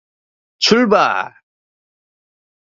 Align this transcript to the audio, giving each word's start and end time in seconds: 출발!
출발! 0.57 1.35